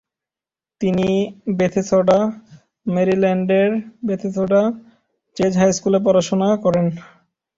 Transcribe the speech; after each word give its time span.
তিনি 0.81 1.07
Bethesda, 1.57 2.19
মেরিল্যান্ডের 2.85 3.69
Bethesda-Chase 4.07 5.53
high 5.57 5.71
স্কুলে 5.77 5.99
পড়াশোনা 6.05 6.47
করেন। 6.63 6.85